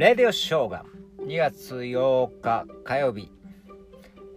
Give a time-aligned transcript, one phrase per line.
[0.00, 0.86] レディオショーが
[1.26, 3.30] 2月8日火曜日、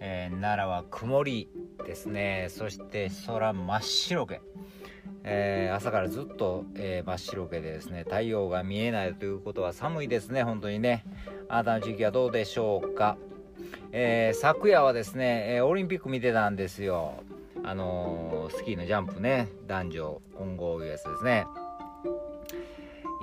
[0.00, 1.48] えー、奈良は曇り
[1.86, 2.48] ですね。
[2.50, 4.40] そして空真っ白け、
[5.22, 8.02] えー、朝からずっと、えー、真っ白けでですね。
[8.02, 10.42] 太陽が見えないということは寒いですね。
[10.42, 11.04] 本当にね。
[11.48, 13.16] あなたの時期はどうでしょうか、
[13.92, 17.22] え昨夜はですね、えオリンピック見てたんですよ。
[17.62, 19.46] あのスキーのジャンプね。
[19.68, 21.46] 男女混合いうやつですね。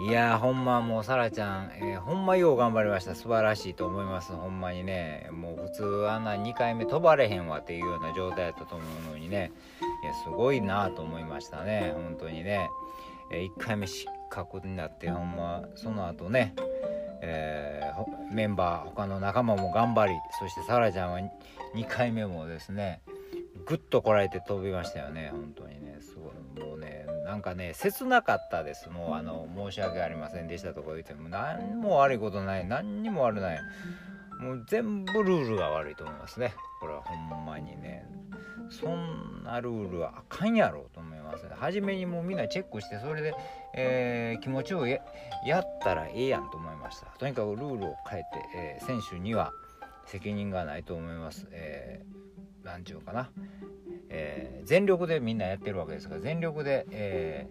[0.02, 3.16] いやほんまもうさらちゃん、えー、ほんまよう頑張りました。
[3.16, 4.32] 素晴らしいと思います。
[4.32, 5.28] ほんまにね。
[5.30, 9.52] もう普通あんな2回目飛ばれへんわっていうような状態やったと思うのにね。
[10.04, 11.92] いやすごいなと思いましたね。
[11.96, 12.70] 本当にね、
[13.30, 16.56] えー、1回目失格になってほんまその後ね。
[17.22, 21.20] えー、メンバー他の仲間も頑張りそしてさらちゃんは
[21.76, 23.02] 2回目もですね
[23.66, 25.30] ぐっとこらえて飛びましたよね。
[25.34, 25.98] 本当にね。
[26.00, 26.69] すごい。
[27.30, 28.90] なんかね切なかったです。
[28.90, 33.60] もうあの申し訳ありませんでしたとか言っても何も悪いことない何にも悪ない。
[34.42, 36.56] もう全部ルールが悪いと思いますね。
[36.82, 38.08] これはほんまにね。
[38.72, 41.52] そんなルールはあかんやろと思いますね。
[41.54, 43.36] 初めにもうみんなチェックしてそれで、
[43.76, 45.00] えー、気持ちをや
[45.60, 47.08] ったらええやんと思いました。
[47.20, 49.52] とにかくルールを変えて、えー、選手には
[50.08, 53.30] 責任がないと思います、えー、なんちゅうかな
[54.10, 57.48] えー、全力でみんなやってるわけですから全力で、え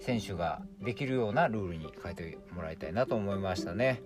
[0.00, 4.02] ー、選手ができるようなルールに変えてもらいたいなと思いましたね。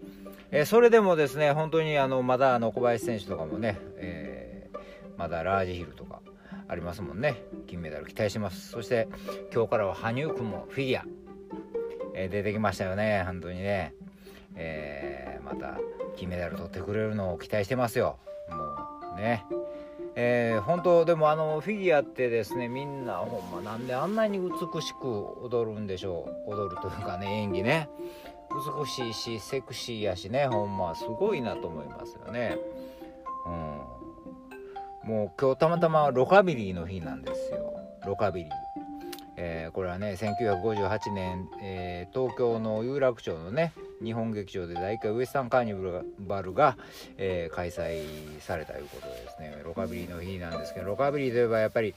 [0.51, 4.71] えー、それでもですね本当にあのまだあの小林選手とかもね、え
[5.17, 6.21] まだラージヒルとか
[6.69, 7.43] ありますもんね。
[7.67, 8.71] 金メダル期待します。
[8.71, 9.09] そして
[9.53, 11.05] 今日からは羽生君もフィギュア、
[12.15, 13.23] え出てきましたよね。
[13.25, 13.95] 本当にね、
[14.57, 15.79] えまた
[16.17, 18.19] 金メダル取ってくれるのを期待してますよ。
[18.51, 18.57] も
[19.17, 19.45] うね。
[20.17, 27.89] えー、本当でもあのフィギュアってですねみんなほんまなんであんなに美しく踊るんでしょう踊るというかね演技ね。
[28.79, 32.57] 美しいしセクシーやしねほんますごいなと思いますよね。
[33.47, 35.11] うん。
[35.11, 37.75] もう今日たまたまロカビリーの日なんですよ。
[38.07, 38.84] ロカビリー。
[39.37, 43.73] えー、これはね1958年、えー、東京の有楽町のね
[44.03, 46.77] 日本劇場で第1回ウエスタンカーニバルが、
[47.17, 48.05] えー、開催
[48.41, 49.63] されたということでですね。
[49.65, 51.95] ロカビリーの日なんですけどロカビリーといえばやっぱり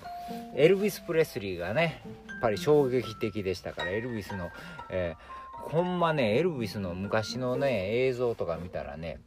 [0.55, 4.49] エルヴィス・プレスリーがねやっぱり衝撃的でしたからエルヴィスの、
[4.89, 9.19] えー、ほんまねエルヴィスの昔のね映像とか見たらね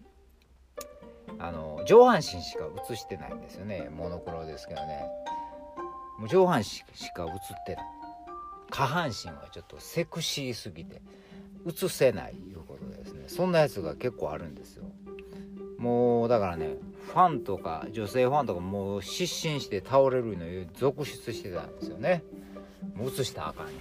[1.39, 3.89] あの上半身しか映してないんですよね。
[3.91, 5.05] モノクロですけどね。
[6.19, 6.85] もう上半身し
[7.15, 8.00] か映ってない。
[8.71, 11.03] 下半身はちょっとセクシーすぎて
[11.67, 13.25] 映せないいうことですね。
[13.27, 14.85] そんなやつが結構あるんですよ。
[15.79, 16.77] もうだからね
[17.07, 20.45] ファンとか女性ファンとかもう失神して倒れるの
[20.75, 22.23] 続出してたんですよね。
[22.95, 23.77] もう映したらあかんねん。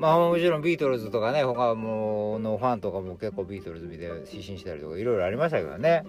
[0.00, 6.04] まあもちろんビートルズとかね他ものファンとかも結構ビートルズ見て失神したりとかいろいろありましたけどね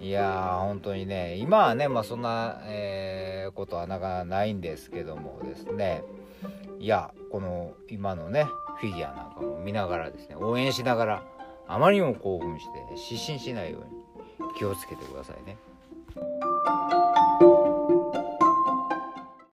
[0.00, 6.04] いやー本当にね今はねまあそんな、えー、ことはなかなかないんですけどもですね
[6.78, 8.44] いやこの今のね
[8.78, 11.22] フィギュアなんかも見ながらですね応援しながら
[11.66, 13.78] あまりにも興奮して失神しないよ
[14.38, 15.58] うに気をつけてくださいね。